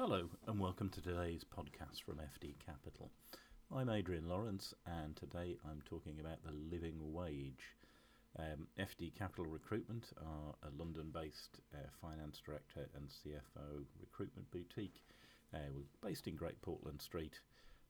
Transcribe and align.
Hello, 0.00 0.30
and 0.46 0.58
welcome 0.58 0.88
to 0.88 1.02
today's 1.02 1.44
podcast 1.44 2.02
from 2.02 2.14
FD 2.14 2.54
Capital. 2.64 3.10
I'm 3.70 3.90
Adrian 3.90 4.26
Lawrence, 4.26 4.72
and 4.86 5.14
today 5.14 5.58
I'm 5.68 5.82
talking 5.84 6.18
about 6.20 6.42
the 6.42 6.52
living 6.52 7.12
wage. 7.12 7.76
Um, 8.38 8.66
FD 8.78 9.14
Capital 9.14 9.44
Recruitment 9.44 10.06
are 10.16 10.54
a 10.66 10.72
London 10.74 11.10
based 11.12 11.60
uh, 11.74 11.86
finance 12.00 12.40
director 12.42 12.88
and 12.96 13.10
CFO 13.10 13.84
recruitment 14.00 14.50
boutique. 14.50 15.04
Uh, 15.52 15.68
we're 15.74 16.08
based 16.08 16.26
in 16.26 16.34
Great 16.34 16.62
Portland 16.62 17.02
Street 17.02 17.38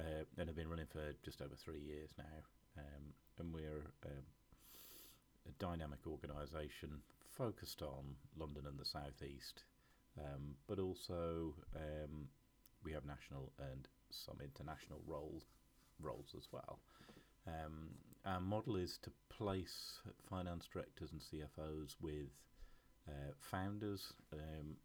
uh, 0.00 0.24
and 0.36 0.48
have 0.48 0.56
been 0.56 0.70
running 0.70 0.90
for 0.90 1.12
just 1.24 1.40
over 1.40 1.54
three 1.54 1.78
years 1.78 2.10
now. 2.18 2.78
Um, 2.78 3.14
and 3.38 3.54
we're 3.54 3.86
um, 4.06 4.26
a 5.48 5.52
dynamic 5.60 6.00
organisation 6.08 7.02
focused 7.30 7.80
on 7.80 8.16
London 8.36 8.64
and 8.66 8.76
the 8.76 8.84
South 8.84 9.22
East 9.22 9.62
um, 10.18 10.54
but 10.66 10.78
also 10.78 11.54
um, 11.76 12.28
we 12.84 12.92
have 12.92 13.04
national 13.04 13.52
and 13.58 13.88
some 14.10 14.36
international 14.42 15.00
roles 15.06 15.44
roles 16.00 16.34
as 16.36 16.48
well. 16.52 16.80
Um, 17.46 17.90
our 18.24 18.40
model 18.40 18.76
is 18.76 18.98
to 19.02 19.10
place 19.28 19.98
finance 20.28 20.68
directors 20.72 21.10
and 21.12 21.20
CFOs 21.20 21.96
with 22.00 22.30
uh, 23.08 23.32
founders. 23.38 24.12
Um, 24.32 24.76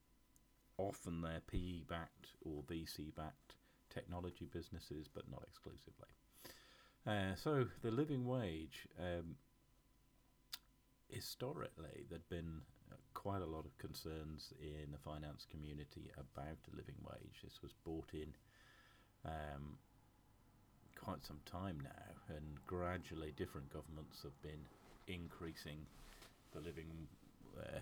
often 0.78 1.22
they're 1.22 1.42
PE 1.48 1.84
backed 1.88 2.28
or 2.44 2.64
VC 2.64 3.16
backed 3.16 3.56
technology 3.94 4.48
businesses, 4.52 5.08
but 5.14 5.30
not 5.30 5.44
exclusively. 5.48 6.08
Uh, 7.06 7.36
so 7.36 7.66
the 7.84 7.92
living 7.92 8.26
wage 8.26 8.88
um, 9.00 9.36
historically 11.10 12.06
there'd 12.10 12.30
been 12.30 12.62
quite 13.14 13.42
a 13.42 13.46
lot 13.46 13.66
of 13.66 13.78
concerns 13.78 14.54
in 14.62 14.92
the 14.92 14.98
finance 14.98 15.46
community 15.50 16.12
about 16.18 16.58
the 16.70 16.76
living 16.76 16.96
wage. 17.02 17.42
This 17.44 17.62
was 17.64 17.74
brought 17.84 18.10
in 18.14 18.34
um, 19.26 19.78
quite 20.96 21.26
some 21.26 21.40
time 21.46 21.80
now, 21.84 22.36
and 22.36 22.66
gradually 22.68 23.34
different 23.36 23.74
governments 23.74 24.22
have 24.24 24.40
been 24.42 24.62
increasing 25.08 25.80
the 26.54 26.60
living, 26.60 27.08
uh, 27.60 27.80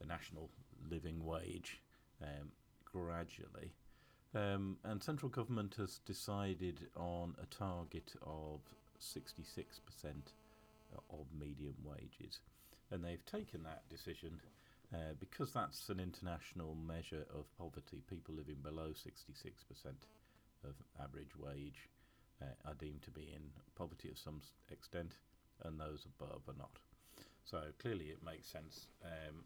the 0.00 0.06
national 0.06 0.48
living 0.90 1.24
wage 1.24 1.80
um, 2.22 2.48
gradually. 2.84 3.72
Um, 4.34 4.78
and 4.82 5.02
central 5.02 5.28
government 5.28 5.74
has 5.78 6.00
decided 6.06 6.88
on 6.96 7.34
a 7.40 7.46
target 7.54 8.14
of 8.22 8.60
66% 9.00 9.64
of 11.10 11.26
medium 11.38 11.76
wages 11.84 12.40
and 12.90 13.04
they've 13.04 13.24
taken 13.26 13.62
that 13.64 13.88
decision 13.88 14.40
uh, 14.92 15.14
because 15.18 15.52
that's 15.52 15.88
an 15.88 15.98
international 15.98 16.76
measure 16.76 17.26
of 17.34 17.46
poverty. 17.58 18.02
People 18.08 18.34
living 18.34 18.58
below 18.62 18.90
66% 18.90 19.26
of 20.64 20.74
average 21.02 21.36
wage 21.36 21.88
uh, 22.40 22.68
are 22.68 22.74
deemed 22.74 23.02
to 23.02 23.10
be 23.10 23.32
in 23.34 23.42
poverty 23.76 24.08
of 24.10 24.18
some 24.18 24.40
extent, 24.70 25.12
and 25.64 25.80
those 25.80 26.06
above 26.06 26.42
are 26.48 26.58
not. 26.58 26.78
So 27.44 27.60
clearly, 27.78 28.06
it 28.06 28.24
makes 28.24 28.48
sense 28.48 28.86
um, 29.04 29.44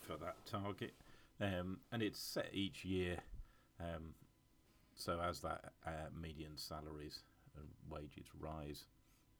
for 0.00 0.16
that 0.16 0.36
target, 0.46 0.94
um, 1.40 1.80
and 1.92 2.02
it's 2.02 2.20
set 2.20 2.48
each 2.52 2.84
year. 2.84 3.18
Um, 3.80 4.14
so 4.94 5.20
as 5.20 5.40
that 5.40 5.72
uh, 5.86 6.08
median 6.18 6.56
salaries 6.56 7.20
and 7.56 7.66
wages 7.90 8.26
rise, 8.40 8.84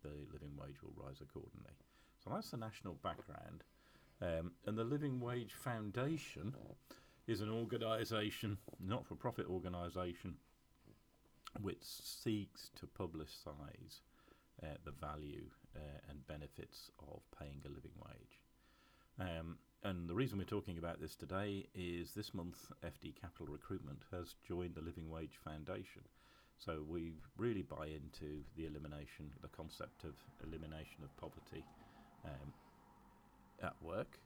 the 0.02 0.10
living 0.32 0.56
wage 0.56 0.82
will 0.82 0.94
rise 0.96 1.20
accordingly. 1.20 1.74
So 2.22 2.30
that's 2.34 2.50
the 2.50 2.56
national 2.56 2.94
background. 2.94 3.64
Um, 4.20 4.52
and 4.66 4.76
the 4.76 4.84
Living 4.84 5.20
Wage 5.20 5.52
Foundation 5.52 6.54
is 7.28 7.40
an 7.40 7.50
organisation, 7.50 8.58
not 8.80 9.06
for 9.06 9.14
profit 9.14 9.46
organisation, 9.48 10.34
which 11.60 11.82
seeks 11.82 12.70
to 12.80 12.86
publicise 12.86 14.00
uh, 14.62 14.74
the 14.84 14.90
value 14.90 15.44
uh, 15.76 16.10
and 16.10 16.26
benefits 16.26 16.90
of 16.98 17.20
paying 17.38 17.62
a 17.64 17.68
living 17.68 17.92
wage. 18.04 18.40
Um, 19.20 19.58
and 19.84 20.08
the 20.08 20.14
reason 20.14 20.38
we're 20.38 20.44
talking 20.44 20.78
about 20.78 21.00
this 21.00 21.14
today 21.14 21.66
is 21.74 22.12
this 22.12 22.34
month 22.34 22.72
FD 22.84 23.20
Capital 23.20 23.46
Recruitment 23.46 24.02
has 24.12 24.34
joined 24.46 24.74
the 24.74 24.82
Living 24.82 25.08
Wage 25.08 25.38
Foundation. 25.44 26.02
So 26.58 26.84
we 26.86 27.12
really 27.36 27.62
buy 27.62 27.86
into 27.86 28.42
the 28.56 28.66
elimination, 28.66 29.30
the 29.42 29.48
concept 29.48 30.04
of 30.04 30.14
elimination 30.44 31.04
of 31.04 31.16
poverty 31.16 31.64
um, 32.24 32.52
at 33.62 33.74
work. 33.80 34.18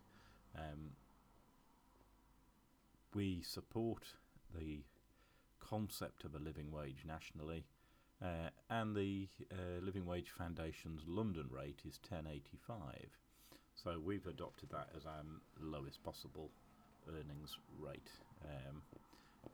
Um, 0.56 0.90
we 3.14 3.42
support 3.42 4.04
the 4.58 4.80
concept 5.60 6.24
of 6.24 6.34
a 6.34 6.38
living 6.38 6.70
wage 6.70 7.04
nationally, 7.06 7.64
uh, 8.22 8.50
and 8.70 8.94
the 8.94 9.28
uh, 9.50 9.82
Living 9.82 10.06
Wage 10.06 10.30
Foundation's 10.30 11.02
London 11.06 11.48
rate 11.50 11.80
is 11.86 11.98
1085. 12.08 13.08
So 13.74 13.98
we've 14.02 14.26
adopted 14.26 14.70
that 14.70 14.88
as 14.96 15.06
our 15.06 15.22
lowest 15.60 16.02
possible 16.04 16.50
earnings 17.08 17.56
rate, 17.78 18.10
um, 18.44 18.82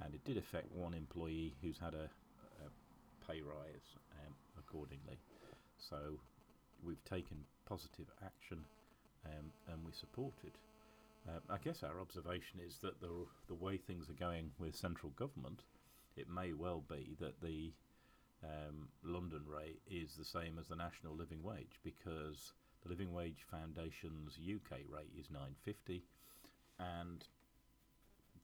and 0.03 0.15
it 0.15 0.25
did 0.25 0.37
affect 0.37 0.71
one 0.73 0.93
employee 0.93 1.55
who's 1.63 1.79
had 1.79 1.95
a, 1.95 2.05
a 2.05 2.28
pay 3.29 3.41
rise 3.41 3.97
um, 4.25 4.35
accordingly. 4.59 5.19
So 5.77 6.19
we've 6.83 7.05
taken 7.05 7.39
positive 7.67 8.07
action 8.25 8.65
um, 9.27 9.53
and 9.71 9.85
we 9.85 9.93
support 9.93 10.35
it. 10.45 10.55
Uh, 11.29 11.41
I 11.53 11.59
guess 11.59 11.83
our 11.83 12.01
observation 12.01 12.61
is 12.67 12.79
that 12.79 13.01
the, 13.01 13.27
the 13.49 13.55
way 13.55 13.77
things 13.77 14.09
are 14.09 14.15
going 14.15 14.51
with 14.59 14.75
central 14.75 15.13
government, 15.13 15.63
it 16.17 16.29
may 16.29 16.53
well 16.53 16.83
be 16.89 17.17
that 17.21 17.41
the 17.43 17.73
um, 18.43 18.89
London 19.05 19.43
rate 19.47 19.81
is 19.91 20.15
the 20.15 20.25
same 20.25 20.59
as 20.59 20.69
the 20.69 20.77
national 20.77 21.15
living 21.15 21.43
wage 21.43 21.81
because 21.83 22.53
the 22.83 22.89
Living 22.89 23.13
Wage 23.13 23.45
Foundation's 23.51 24.39
UK 24.39 24.79
rate 24.89 25.11
is 25.19 25.31
950 25.31 26.05
and 26.79 27.25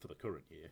for 0.01 0.09
the 0.09 0.15
current 0.15 0.45
year 0.51 0.71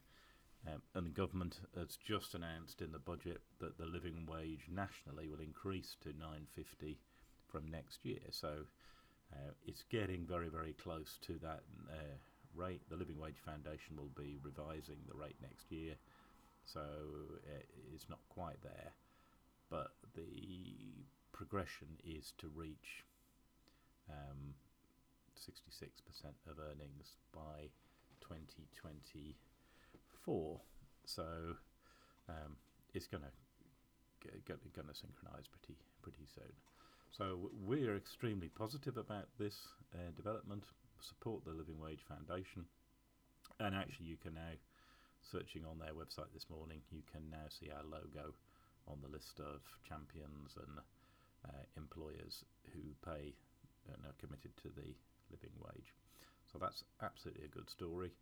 um, 0.66 0.82
and 0.94 1.06
the 1.06 1.10
government 1.10 1.60
has 1.76 1.96
just 1.96 2.34
announced 2.34 2.80
in 2.80 2.92
the 2.92 2.98
budget 2.98 3.40
that 3.60 3.78
the 3.78 3.86
living 3.86 4.26
wage 4.30 4.66
nationally 4.70 5.28
will 5.28 5.40
increase 5.40 5.96
to 6.02 6.10
950 6.10 6.98
from 7.50 7.70
next 7.70 8.04
year. 8.04 8.22
So 8.30 8.64
uh, 9.32 9.52
it's 9.66 9.82
getting 9.90 10.26
very, 10.26 10.48
very 10.48 10.72
close 10.74 11.18
to 11.22 11.34
that 11.42 11.62
uh, 11.90 12.16
rate. 12.54 12.82
The 12.88 12.96
Living 12.96 13.18
Wage 13.18 13.40
Foundation 13.44 13.96
will 13.96 14.12
be 14.16 14.38
revising 14.42 14.98
the 15.08 15.16
rate 15.16 15.36
next 15.40 15.70
year, 15.70 15.94
so 16.64 16.80
uh, 16.80 17.62
it's 17.92 18.08
not 18.08 18.20
quite 18.28 18.62
there. 18.62 18.92
But 19.70 19.92
the 20.14 21.06
progression 21.32 21.88
is 22.04 22.34
to 22.38 22.50
reach 22.54 23.04
um, 24.10 24.54
66% 25.40 25.88
of 26.46 26.58
earnings 26.58 27.16
by 27.32 27.70
2024. 30.24 30.60
So 31.06 31.22
um, 32.28 32.56
it's 32.94 33.06
going 33.06 33.22
to 33.22 33.30
going 34.22 34.86
to 34.86 34.94
synchronise 34.94 35.50
pretty 35.50 35.74
pretty 36.02 36.26
soon. 36.34 36.52
So 37.10 37.50
we're 37.66 37.96
extremely 37.96 38.48
positive 38.48 38.96
about 38.96 39.26
this 39.38 39.56
uh, 39.94 40.10
development. 40.16 40.64
Support 41.00 41.44
the 41.44 41.50
Living 41.50 41.80
Wage 41.82 42.06
Foundation, 42.06 42.64
and 43.58 43.74
actually, 43.74 44.06
you 44.06 44.16
can 44.16 44.34
now, 44.34 44.54
searching 45.20 45.66
on 45.66 45.78
their 45.78 45.94
website 45.98 46.30
this 46.32 46.46
morning, 46.48 46.78
you 46.90 47.02
can 47.10 47.26
now 47.28 47.50
see 47.50 47.70
our 47.74 47.82
logo 47.82 48.30
on 48.86 49.02
the 49.02 49.10
list 49.10 49.42
of 49.42 49.66
champions 49.82 50.54
and 50.54 50.78
uh, 51.42 51.66
employers 51.76 52.44
who 52.70 52.94
pay 53.02 53.34
and 53.90 53.98
are 54.06 54.14
committed 54.22 54.54
to 54.62 54.70
the 54.70 54.94
living 55.34 55.54
wage. 55.58 55.90
So 56.46 56.58
that's 56.58 56.84
absolutely 57.02 57.46
a 57.46 57.56
good 57.56 57.68
story. 57.68 58.14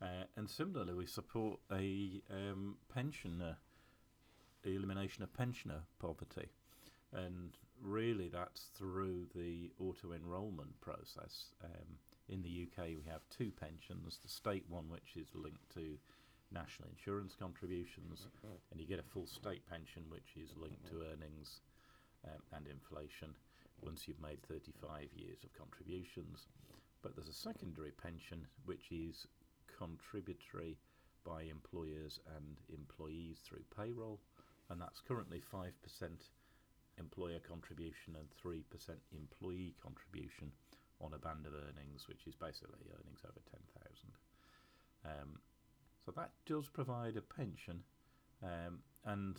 Uh, 0.00 0.24
and 0.36 0.48
similarly, 0.48 0.94
we 0.94 1.06
support 1.06 1.58
a 1.72 2.22
um, 2.30 2.76
pensioner, 2.92 3.56
the 4.62 4.76
elimination 4.76 5.22
of 5.22 5.32
pensioner 5.32 5.82
poverty 5.98 6.48
and 7.12 7.56
really 7.82 8.28
that's 8.28 8.66
through 8.76 9.26
the 9.34 9.70
auto 9.78 10.12
enrolment 10.12 10.80
process. 10.80 11.54
Um, 11.64 11.98
in 12.28 12.42
the 12.42 12.68
UK, 12.68 12.88
we 12.88 13.10
have 13.10 13.22
two 13.30 13.50
pensions 13.50 14.18
the 14.22 14.28
state 14.28 14.64
one, 14.68 14.88
which 14.90 15.16
is 15.16 15.28
linked 15.34 15.72
to 15.74 15.96
national 16.52 16.88
insurance 16.88 17.34
contributions, 17.38 18.26
and 18.70 18.80
you 18.80 18.86
get 18.86 18.98
a 18.98 19.02
full 19.02 19.26
state 19.26 19.62
pension, 19.68 20.02
which 20.08 20.36
is 20.36 20.50
linked 20.56 20.86
to 20.88 21.04
earnings 21.12 21.60
um, 22.26 22.40
and 22.54 22.66
inflation 22.66 23.28
once 23.80 24.08
you've 24.08 24.20
made 24.20 24.42
35 24.48 25.08
years 25.14 25.44
of 25.44 25.52
contributions. 25.56 26.48
But 27.00 27.14
there's 27.14 27.28
a 27.28 27.32
secondary 27.32 27.92
pension, 27.92 28.46
which 28.66 28.90
is 28.90 29.26
contributory 29.78 30.76
by 31.24 31.42
employers 31.42 32.20
and 32.36 32.56
employees 32.72 33.38
through 33.44 33.64
payroll, 33.76 34.18
and 34.70 34.80
that's 34.80 35.00
currently 35.00 35.42
5% 35.52 35.70
employer 36.98 37.38
contribution 37.38 38.16
and 38.16 38.28
3% 38.42 38.62
employee 39.12 39.74
contribution 39.82 40.50
on 41.00 41.14
a 41.14 41.18
band 41.18 41.46
of 41.46 41.52
earnings, 41.54 42.08
which 42.08 42.26
is 42.26 42.34
basically 42.34 42.90
earnings 42.90 43.20
over 43.24 43.40
10,000. 43.50 44.10
Um, 45.04 45.38
so 46.04 46.12
that 46.16 46.30
does 46.46 46.68
provide 46.68 47.16
a 47.16 47.22
pension, 47.22 47.82
um, 48.42 48.80
and 49.04 49.36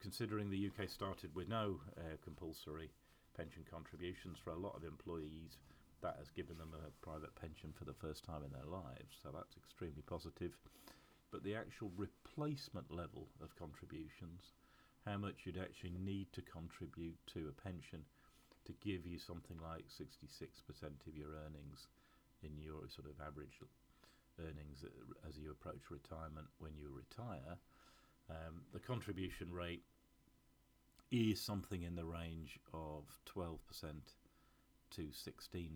considering 0.00 0.50
the 0.50 0.70
UK 0.70 0.88
started 0.88 1.34
with 1.34 1.48
no 1.48 1.80
uh, 1.98 2.16
compulsory 2.24 2.90
pension 3.36 3.64
contributions 3.70 4.38
for 4.42 4.50
a 4.50 4.58
lot 4.58 4.76
of 4.76 4.84
employees, 4.84 5.58
that 6.02 6.16
has 6.18 6.30
given 6.30 6.58
them 6.58 6.74
a 6.74 6.90
private 7.04 7.34
pension 7.34 7.72
for 7.72 7.84
the 7.84 7.94
first 7.94 8.24
time 8.24 8.42
in 8.44 8.52
their 8.52 8.68
lives. 8.68 9.18
So 9.22 9.30
that's 9.32 9.56
extremely 9.56 10.02
positive. 10.02 10.58
But 11.30 11.42
the 11.42 11.56
actual 11.56 11.90
replacement 11.96 12.90
level 12.90 13.28
of 13.42 13.56
contributions, 13.56 14.52
how 15.06 15.16
much 15.16 15.44
you'd 15.44 15.58
actually 15.58 15.96
need 15.98 16.32
to 16.34 16.42
contribute 16.42 17.18
to 17.34 17.48
a 17.48 17.60
pension 17.62 18.04
to 18.66 18.72
give 18.84 19.06
you 19.06 19.18
something 19.18 19.56
like 19.62 19.86
66% 19.88 20.30
of 21.06 21.16
your 21.16 21.34
earnings 21.46 21.88
in 22.42 22.58
your 22.58 22.86
sort 22.88 23.08
of 23.08 23.18
average 23.24 23.58
earnings 24.40 24.84
as 25.28 25.36
you 25.36 25.50
approach 25.50 25.90
retirement 25.90 26.46
when 26.58 26.72
you 26.76 26.90
retire, 26.90 27.58
um, 28.30 28.62
the 28.72 28.78
contribution 28.78 29.52
rate 29.52 29.82
is 31.10 31.40
something 31.40 31.82
in 31.82 31.94
the 31.94 32.04
range 32.04 32.58
of 32.72 33.04
12% 33.34 33.58
to 34.96 35.08
16% 35.12 35.70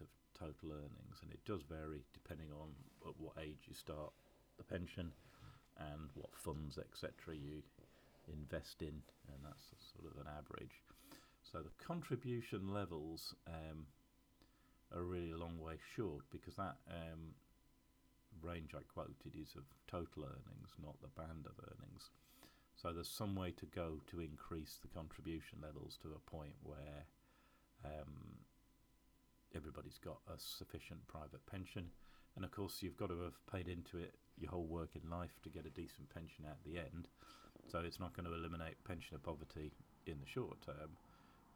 of 0.00 0.08
total 0.38 0.72
earnings, 0.72 1.18
and 1.22 1.30
it 1.32 1.44
does 1.44 1.62
vary 1.62 2.04
depending 2.12 2.48
on 2.52 2.70
at 3.06 3.14
what 3.18 3.34
age 3.40 3.66
you 3.68 3.74
start 3.74 4.12
the 4.58 4.64
pension 4.64 5.12
and 5.78 6.10
what 6.14 6.30
funds, 6.34 6.78
etc., 6.78 7.34
you 7.34 7.62
invest 8.32 8.82
in, 8.82 9.02
and 9.28 9.40
that's 9.42 9.70
sort 9.94 10.12
of 10.12 10.20
an 10.20 10.28
average. 10.30 10.82
So 11.42 11.58
the 11.58 11.84
contribution 11.84 12.72
levels 12.72 13.34
um, 13.46 13.86
are 14.94 15.02
really 15.02 15.32
a 15.32 15.36
long 15.36 15.58
way 15.58 15.74
short 15.96 16.22
because 16.30 16.56
that 16.56 16.76
um, 16.88 17.34
range 18.42 18.74
I 18.74 18.82
quoted 18.92 19.34
is 19.34 19.54
of 19.56 19.64
total 19.88 20.24
earnings, 20.24 20.70
not 20.82 21.00
the 21.00 21.20
band 21.20 21.46
of 21.46 21.58
earnings. 21.58 22.10
So 22.76 22.92
there's 22.92 23.08
some 23.08 23.34
way 23.34 23.52
to 23.52 23.66
go 23.66 24.00
to 24.10 24.20
increase 24.20 24.78
the 24.80 24.88
contribution 24.88 25.58
levels 25.62 25.98
to 26.02 26.14
a 26.14 26.30
point 26.30 26.54
where 26.62 27.06
um, 27.84 28.38
everybody's 29.56 29.98
got 29.98 30.18
a 30.28 30.38
sufficient 30.38 31.06
private 31.08 31.44
pension. 31.46 31.90
And 32.36 32.44
of 32.44 32.50
course, 32.50 32.78
you've 32.80 32.96
got 32.96 33.10
to 33.10 33.20
have 33.22 33.38
paid 33.50 33.68
into 33.68 33.98
it 33.98 34.14
your 34.38 34.50
whole 34.50 34.66
working 34.66 35.02
life 35.10 35.38
to 35.42 35.50
get 35.50 35.66
a 35.66 35.70
decent 35.70 36.08
pension 36.14 36.44
at 36.46 36.58
the 36.64 36.78
end. 36.78 37.08
So 37.70 37.80
it's 37.80 38.00
not 38.00 38.16
going 38.16 38.26
to 38.26 38.34
eliminate 38.34 38.82
pensioner 38.84 39.20
poverty 39.22 39.72
in 40.06 40.18
the 40.20 40.26
short 40.26 40.60
term. 40.62 40.96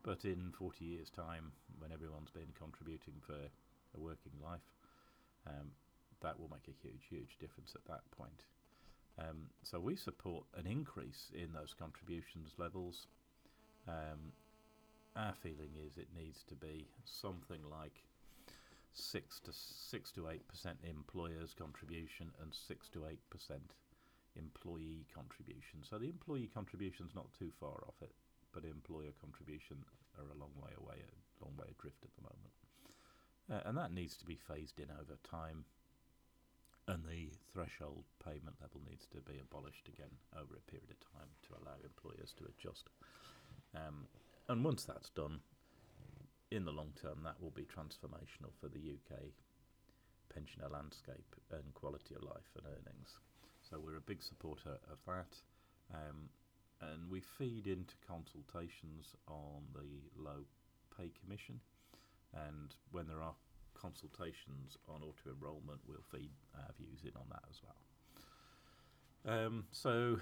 But 0.03 0.25
in 0.25 0.53
40 0.59 0.85
years' 0.85 1.11
time, 1.11 1.53
when 1.79 1.93
everyone's 1.93 2.31
been 2.31 2.53
contributing 2.59 3.15
for 3.27 3.35
a 3.35 4.01
working 4.01 4.39
life, 4.43 4.67
um, 5.47 5.73
that 6.21 6.39
will 6.39 6.49
make 6.49 6.69
a 6.69 6.79
huge, 6.83 7.07
huge 7.09 7.39
difference 7.41 7.75
at 7.75 7.85
that 7.87 8.09
point. 8.17 8.45
Um, 9.19 9.49
so 9.63 9.81
we 9.81 9.97
support 9.97 10.45
an 10.57 10.67
increase 10.67 11.31
in 11.35 11.53
those 11.53 11.75
contributions 11.79 12.53
levels. 12.59 13.07
Um, 13.89 14.33
our 15.17 15.35
feeling 15.43 15.71
is 15.75 15.97
it 15.97 16.09
needs 16.15 16.45
to 16.45 16.55
be 16.55 16.87
something 17.05 17.61
like 17.71 18.03
six 18.93 19.41
to 19.41 19.53
six 19.53 20.13
to 20.13 20.29
eight 20.29 20.47
percent 20.49 20.79
employers' 20.89 21.55
contribution 21.55 22.31
and 22.41 22.55
six 22.55 22.89
to 22.89 23.07
eight 23.07 23.25
percent 23.31 23.75
employee 24.37 25.07
contribution. 25.15 25.81
So 25.83 25.99
the 25.99 26.09
employee 26.09 26.51
contribution 26.53 27.07
is 27.07 27.15
not 27.15 27.33
too 27.33 27.51
far 27.59 27.85
off 27.89 28.01
it, 28.03 28.13
but 28.53 28.65
employer 28.65 29.13
contribution 29.21 29.79
are 30.19 30.29
a 30.29 30.39
long 30.39 30.53
way 30.61 30.73
away, 30.77 31.01
a 31.01 31.45
long 31.45 31.57
way 31.57 31.67
adrift 31.71 32.05
at 32.05 32.15
the 32.17 32.29
moment, 32.29 32.53
uh, 33.53 33.69
and 33.69 33.77
that 33.77 33.93
needs 33.93 34.17
to 34.17 34.25
be 34.25 34.37
phased 34.37 34.79
in 34.79 34.91
over 34.91 35.17
time. 35.29 35.65
And 36.89 37.03
the 37.03 37.35
threshold 37.53 38.05
payment 38.23 38.63
level 38.63 38.81
needs 38.89 39.07
to 39.11 39.19
be 39.19 39.43
abolished 39.43 39.89
again 39.89 40.15
over 40.39 40.55
a 40.55 40.71
period 40.71 40.87
of 40.95 41.01
time 41.03 41.27
to 41.43 41.59
allow 41.59 41.75
employers 41.83 42.33
to 42.39 42.47
adjust. 42.47 42.87
Um, 43.75 44.07
and 44.49 44.65
once 44.65 44.85
that's 44.85 45.11
done, 45.11 45.41
in 46.51 46.65
the 46.65 46.73
long 46.73 46.93
term, 47.01 47.21
that 47.25 47.41
will 47.43 47.51
be 47.51 47.65
transformational 47.65 48.53
for 48.61 48.69
the 48.69 48.79
UK 48.79 49.19
pensioner 50.33 50.69
landscape 50.69 51.35
and 51.51 51.75
quality 51.75 52.15
of 52.15 52.23
life 52.23 52.51
and 52.57 52.67
earnings. 52.67 53.19
So 53.69 53.81
we're 53.81 53.97
a 53.97 54.01
big 54.01 54.23
supporter 54.23 54.79
of 54.91 54.99
that. 55.07 55.37
Um, 55.93 56.29
and 56.81 57.11
we 57.11 57.21
feed 57.21 57.67
into 57.67 57.95
consultations 58.07 59.15
on 59.27 59.63
the 59.73 60.23
low 60.23 60.45
pay 60.97 61.11
commission. 61.23 61.61
And 62.35 62.75
when 62.91 63.09
there 63.09 63.23
are 63.23 63.35
consultations 63.75 64.77
on 64.89 65.03
auto 65.03 65.35
enrolment, 65.35 65.81
we'll 65.89 66.05
feed 66.13 66.31
our 66.57 66.71
views 66.79 67.01
in 67.03 67.13
on 67.17 67.27
that 67.31 67.43
as 67.49 67.61
well. 67.65 69.47
Um, 69.47 69.65
so, 69.73 70.21